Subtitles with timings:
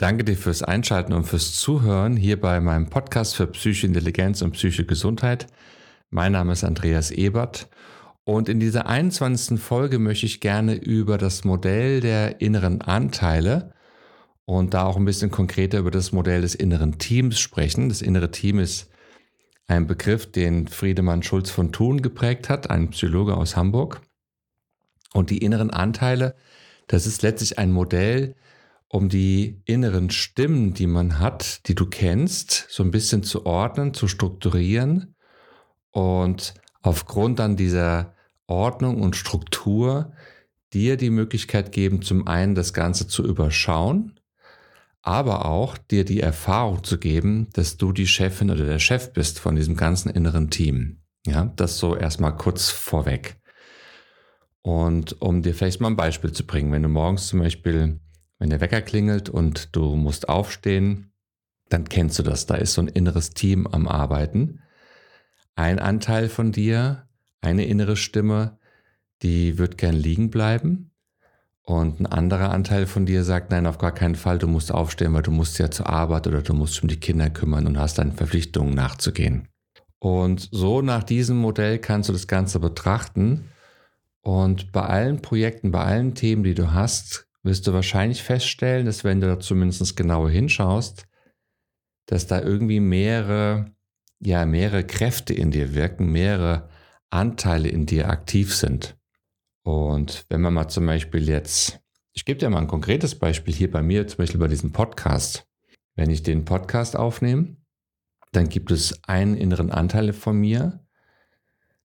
[0.00, 4.52] Danke dir fürs Einschalten und fürs Zuhören hier bei meinem Podcast für Psychische Intelligenz und
[4.52, 5.46] Psychische Gesundheit.
[6.08, 7.68] Mein Name ist Andreas Ebert
[8.24, 9.60] und in dieser 21.
[9.60, 13.74] Folge möchte ich gerne über das Modell der inneren Anteile
[14.46, 17.90] und da auch ein bisschen konkreter über das Modell des inneren Teams sprechen.
[17.90, 18.90] Das innere Team ist
[19.66, 24.00] ein Begriff, den Friedemann Schulz von Thun geprägt hat, ein Psychologe aus Hamburg.
[25.12, 26.36] Und die inneren Anteile,
[26.86, 28.34] das ist letztlich ein Modell,
[28.92, 33.94] um die inneren Stimmen, die man hat, die du kennst, so ein bisschen zu ordnen,
[33.94, 35.14] zu strukturieren
[35.92, 38.14] und aufgrund dann dieser
[38.48, 40.12] Ordnung und Struktur
[40.72, 44.18] dir die Möglichkeit geben, zum einen das Ganze zu überschauen,
[45.02, 49.38] aber auch dir die Erfahrung zu geben, dass du die Chefin oder der Chef bist
[49.38, 50.98] von diesem ganzen inneren Team.
[51.26, 53.36] Ja, das so erstmal kurz vorweg.
[54.62, 58.00] Und um dir vielleicht mal ein Beispiel zu bringen, wenn du morgens zum Beispiel
[58.40, 61.12] wenn der Wecker klingelt und du musst aufstehen,
[61.68, 62.46] dann kennst du das.
[62.46, 64.60] Da ist so ein inneres Team am Arbeiten.
[65.54, 67.06] Ein Anteil von dir,
[67.42, 68.58] eine innere Stimme,
[69.22, 70.90] die wird gern liegen bleiben.
[71.62, 75.12] Und ein anderer Anteil von dir sagt, nein, auf gar keinen Fall, du musst aufstehen,
[75.12, 77.98] weil du musst ja zur Arbeit oder du musst um die Kinder kümmern und hast
[77.98, 79.48] deinen Verpflichtungen nachzugehen.
[79.98, 83.50] Und so nach diesem Modell kannst du das Ganze betrachten.
[84.22, 89.04] Und bei allen Projekten, bei allen Themen, die du hast, wirst du wahrscheinlich feststellen, dass
[89.04, 91.06] wenn du da zumindest genauer hinschaust,
[92.06, 93.72] dass da irgendwie mehrere,
[94.20, 96.68] ja, mehrere Kräfte in dir wirken, mehrere
[97.08, 98.96] Anteile in dir aktiv sind.
[99.62, 101.80] Und wenn man mal zum Beispiel jetzt,
[102.12, 105.46] ich gebe dir mal ein konkretes Beispiel hier bei mir, zum Beispiel bei diesem Podcast.
[105.94, 107.56] Wenn ich den Podcast aufnehme,
[108.32, 110.84] dann gibt es einen inneren Anteil von mir.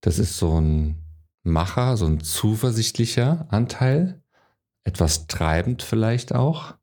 [0.00, 0.96] Das ist so ein
[1.42, 4.22] Macher, so ein zuversichtlicher Anteil
[4.84, 6.74] etwas treibend vielleicht auch.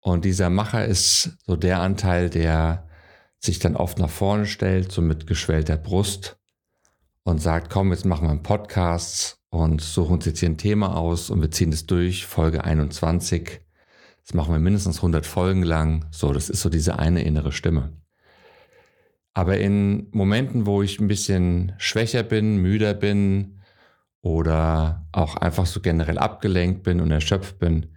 [0.00, 2.88] Und dieser Macher ist so der Anteil, der
[3.38, 6.38] sich dann oft nach vorne stellt, so mit geschwellter Brust
[7.24, 10.96] und sagt, komm, jetzt machen wir einen Podcast und suchen uns jetzt hier ein Thema
[10.96, 13.60] aus und wir ziehen es durch, Folge 21.
[14.24, 16.06] Das machen wir mindestens 100 Folgen lang.
[16.10, 17.92] So, das ist so diese eine innere Stimme.
[19.34, 23.61] Aber in Momenten, wo ich ein bisschen schwächer bin, müder bin,
[24.22, 27.88] oder auch einfach so generell abgelenkt bin und erschöpft bin,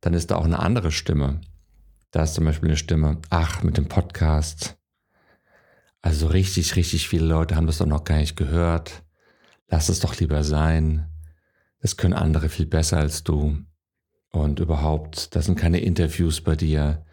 [0.00, 1.40] dann ist da auch eine andere Stimme.
[2.12, 4.78] Da ist zum Beispiel eine Stimme, ach, mit dem Podcast.
[6.00, 9.02] Also richtig, richtig viele Leute haben das doch noch gar nicht gehört.
[9.68, 11.08] Lass es doch lieber sein.
[11.80, 13.58] Das können andere viel besser als du.
[14.30, 17.04] Und überhaupt, das sind keine Interviews bei dir.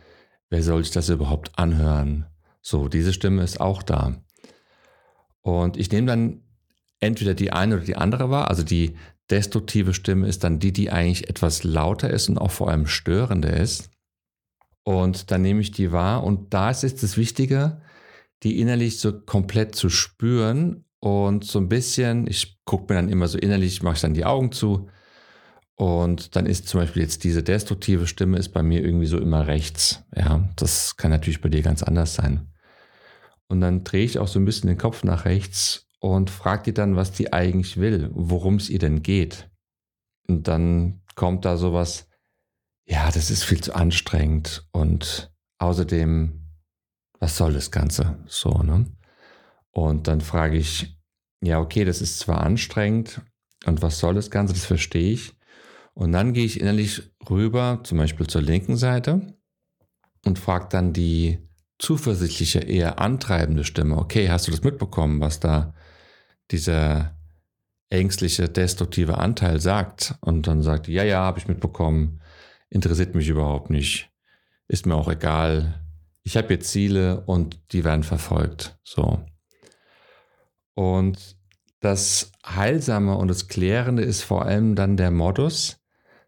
[0.49, 2.27] Wer soll sich das überhaupt anhören?
[2.61, 4.21] So, diese Stimme ist auch da.
[5.41, 6.41] Und ich nehme dann
[6.99, 8.49] entweder die eine oder die andere war.
[8.49, 8.95] Also die
[9.29, 13.55] destruktive Stimme ist dann die, die eigentlich etwas lauter ist und auch vor allem störender
[13.55, 13.89] ist.
[14.83, 17.81] Und dann nehme ich die wahr und da ist es das Wichtige,
[18.43, 23.27] die innerlich so komplett zu spüren und so ein bisschen, ich gucke mir dann immer
[23.27, 24.89] so innerlich, mache ich dann die Augen zu
[25.75, 29.47] und dann ist zum Beispiel jetzt diese destruktive Stimme ist bei mir irgendwie so immer
[29.47, 30.03] rechts.
[30.15, 32.51] Ja, das kann natürlich bei dir ganz anders sein.
[33.47, 36.73] Und dann drehe ich auch so ein bisschen den Kopf nach rechts und fragt die
[36.73, 39.49] dann, was die eigentlich will, worum es ihr denn geht.
[40.27, 42.09] Und dann kommt da sowas,
[42.85, 46.45] ja, das ist viel zu anstrengend und außerdem,
[47.19, 48.19] was soll das Ganze?
[48.27, 48.85] So, ne?
[49.71, 50.99] Und dann frage ich,
[51.41, 53.21] ja, okay, das ist zwar anstrengend
[53.65, 55.37] und was soll das Ganze, das verstehe ich.
[55.93, 59.37] Und dann gehe ich innerlich rüber, zum Beispiel zur linken Seite
[60.25, 61.39] und frage dann die
[61.79, 65.73] zuversichtliche, eher antreibende Stimme, okay, hast du das mitbekommen, was da
[66.51, 67.15] dieser
[67.89, 72.21] ängstliche, destruktive Anteil sagt und dann sagt, ja, ja, habe ich mitbekommen,
[72.69, 74.11] interessiert mich überhaupt nicht,
[74.67, 75.79] ist mir auch egal,
[76.23, 78.77] ich habe jetzt Ziele und die werden verfolgt.
[78.83, 79.23] So.
[80.73, 81.37] Und
[81.81, 85.81] das Heilsame und das Klärende ist vor allem dann der Modus,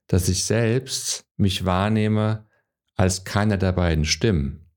[0.08, 2.46] dass ich selbst mich wahrnehme
[2.96, 4.70] als keiner der beiden Stimmen.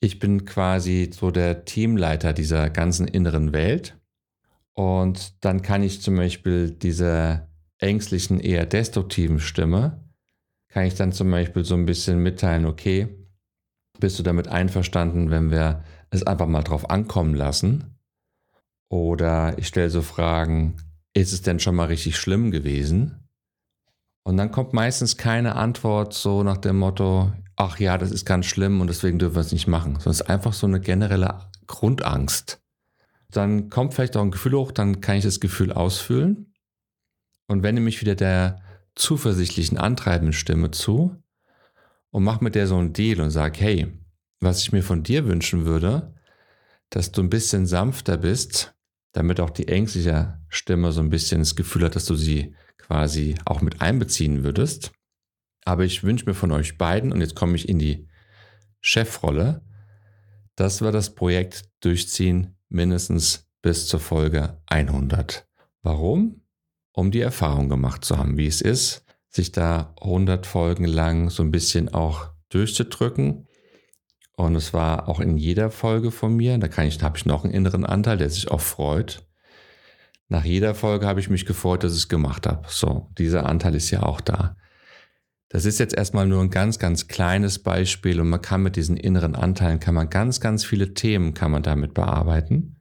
[0.00, 3.95] Ich bin quasi so der Teamleiter dieser ganzen inneren Welt
[4.76, 10.04] und dann kann ich zum Beispiel diese ängstlichen, eher destruktiven Stimme,
[10.68, 13.08] kann ich dann zum Beispiel so ein bisschen mitteilen, okay,
[13.98, 17.98] bist du damit einverstanden, wenn wir es einfach mal drauf ankommen lassen?
[18.90, 20.76] Oder ich stelle so Fragen,
[21.14, 23.26] ist es denn schon mal richtig schlimm gewesen?
[24.24, 28.44] Und dann kommt meistens keine Antwort so nach dem Motto, ach ja, das ist ganz
[28.44, 29.94] schlimm und deswegen dürfen wir es nicht machen.
[29.94, 32.60] Sondern es ist einfach so eine generelle Grundangst
[33.30, 36.54] dann kommt vielleicht auch ein Gefühl hoch, dann kann ich das Gefühl ausfüllen
[37.48, 38.62] und wende mich wieder der
[38.94, 41.22] zuversichtlichen, antreibenden Stimme zu
[42.10, 43.92] und mach mit der so einen Deal und sag, hey,
[44.40, 46.14] was ich mir von dir wünschen würde,
[46.90, 48.74] dass du ein bisschen sanfter bist,
[49.12, 53.34] damit auch die ängstliche Stimme so ein bisschen das Gefühl hat, dass du sie quasi
[53.44, 54.92] auch mit einbeziehen würdest.
[55.64, 58.08] Aber ich wünsche mir von euch beiden, und jetzt komme ich in die
[58.80, 59.62] Chefrolle,
[60.54, 65.46] dass wir das Projekt durchziehen, mindestens bis zur Folge 100.
[65.82, 66.42] Warum?
[66.92, 71.42] Um die Erfahrung gemacht zu haben, wie es ist, sich da 100 Folgen lang so
[71.42, 73.46] ein bisschen auch durchzudrücken.
[74.36, 77.44] Und es war auch in jeder Folge von mir, da kann ich, habe ich noch
[77.44, 79.26] einen inneren Anteil, der sich auch freut.
[80.28, 82.66] Nach jeder Folge habe ich mich gefreut, dass ich es gemacht habe.
[82.68, 84.56] So, dieser Anteil ist ja auch da.
[85.56, 88.98] Das ist jetzt erstmal nur ein ganz, ganz kleines Beispiel und man kann mit diesen
[88.98, 92.76] inneren Anteilen, kann man ganz, ganz viele Themen kann man damit bearbeiten.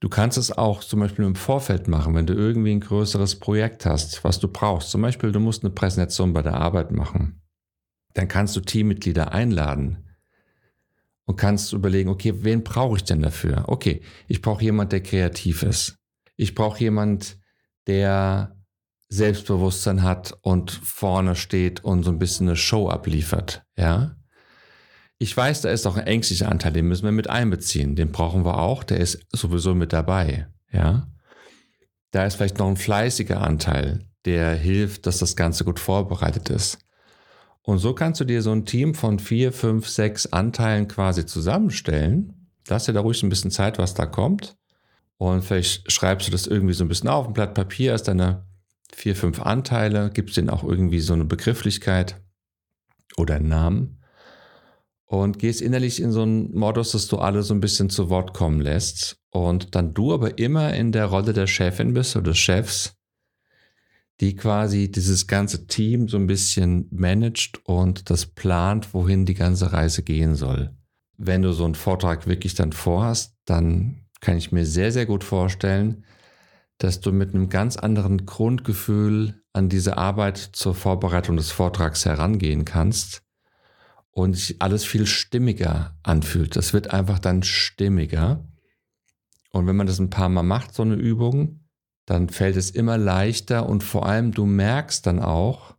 [0.00, 3.86] Du kannst es auch zum Beispiel im Vorfeld machen, wenn du irgendwie ein größeres Projekt
[3.86, 4.90] hast, was du brauchst.
[4.90, 7.40] Zum Beispiel, du musst eine Präsentation bei der Arbeit machen.
[8.14, 10.08] Dann kannst du Teammitglieder einladen
[11.24, 13.66] und kannst überlegen, okay, wen brauche ich denn dafür?
[13.68, 15.94] Okay, ich brauche jemand, der kreativ ist.
[16.34, 17.38] Ich brauche jemand,
[17.86, 18.57] der
[19.08, 24.14] Selbstbewusstsein hat und vorne steht und so ein bisschen eine Show abliefert, ja.
[25.20, 27.96] Ich weiß, da ist auch ein ängstlicher Anteil, den müssen wir mit einbeziehen.
[27.96, 31.08] Den brauchen wir auch, der ist sowieso mit dabei, ja.
[32.12, 36.78] Da ist vielleicht noch ein fleißiger Anteil, der hilft, dass das Ganze gut vorbereitet ist.
[37.62, 42.48] Und so kannst du dir so ein Team von vier, fünf, sechs Anteilen quasi zusammenstellen.
[42.68, 44.56] Lass dir da ruhig ein bisschen Zeit, was da kommt.
[45.18, 48.47] Und vielleicht schreibst du das irgendwie so ein bisschen auf ein Blatt Papier, hast deine
[48.92, 52.20] vier, fünf Anteile, gibst denen auch irgendwie so eine Begrifflichkeit
[53.16, 54.02] oder einen Namen?
[55.06, 58.34] Und gehst innerlich in so einen Modus, dass du alle so ein bisschen zu Wort
[58.34, 59.18] kommen lässt.
[59.30, 62.98] Und dann du aber immer in der Rolle der Chefin bist oder des Chefs,
[64.20, 69.72] die quasi dieses ganze Team so ein bisschen managt und das plant, wohin die ganze
[69.72, 70.76] Reise gehen soll.
[71.16, 75.24] Wenn du so einen Vortrag wirklich dann vorhast, dann kann ich mir sehr, sehr gut
[75.24, 76.04] vorstellen,
[76.78, 82.64] dass du mit einem ganz anderen Grundgefühl an diese Arbeit zur Vorbereitung des Vortrags herangehen
[82.64, 83.22] kannst
[84.12, 86.54] und sich alles viel stimmiger anfühlt.
[86.56, 88.44] Das wird einfach dann stimmiger.
[89.50, 91.64] Und wenn man das ein paar Mal macht, so eine Übung,
[92.06, 95.76] dann fällt es immer leichter und vor allem du merkst dann auch,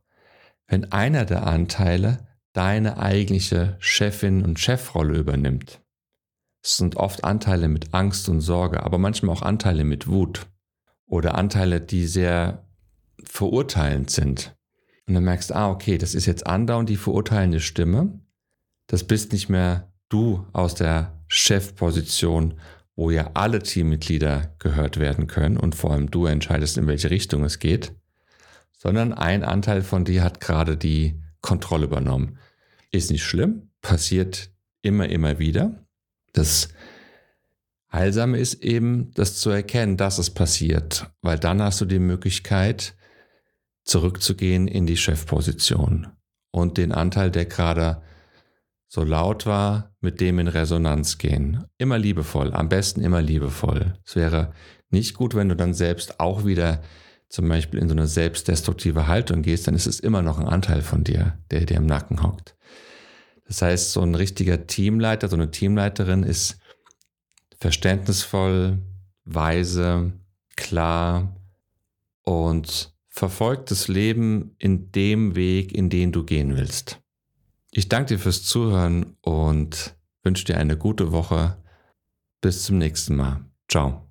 [0.67, 5.81] wenn einer der Anteile deine eigentliche Chefin und Chefrolle übernimmt.
[6.61, 10.47] Es sind oft Anteile mit Angst und Sorge, aber manchmal auch Anteile mit Wut
[11.09, 12.65] oder Anteile, die sehr
[13.23, 14.55] verurteilend sind.
[15.07, 18.21] Und dann merkst ah, okay, das ist jetzt andauernd die verurteilende Stimme.
[18.87, 22.59] Das bist nicht mehr du aus der Chefposition,
[22.95, 27.43] wo ja alle Teammitglieder gehört werden können und vor allem du entscheidest, in welche Richtung
[27.43, 27.93] es geht,
[28.77, 32.37] sondern ein Anteil von dir hat gerade die Kontrolle übernommen.
[32.91, 34.51] Ist nicht schlimm, passiert
[34.81, 35.85] immer, immer wieder.
[36.33, 36.69] Das
[37.91, 42.95] Heilsame ist eben, das zu erkennen, dass es passiert, weil dann hast du die Möglichkeit,
[43.83, 46.07] zurückzugehen in die Chefposition
[46.51, 48.03] und den Anteil, der gerade
[48.87, 51.65] so laut war, mit dem in Resonanz gehen.
[51.77, 53.93] Immer liebevoll, am besten immer liebevoll.
[54.05, 54.53] Es wäre
[54.89, 56.81] nicht gut, wenn du dann selbst auch wieder
[57.29, 60.81] zum Beispiel in so eine selbstdestruktive Haltung gehst, dann ist es immer noch ein Anteil
[60.81, 62.55] von dir, der dir im Nacken hockt.
[63.45, 66.59] Das heißt, so ein richtiger Teamleiter, so eine Teamleiterin ist
[67.59, 68.79] verständnisvoll,
[69.25, 70.13] weise,
[70.55, 71.35] klar
[72.23, 77.01] und verfolgt das Leben in dem Weg, in den du gehen willst.
[77.71, 81.57] Ich danke dir fürs Zuhören und wünsche dir eine gute Woche.
[82.41, 83.45] Bis zum nächsten Mal.
[83.67, 84.08] Ciao.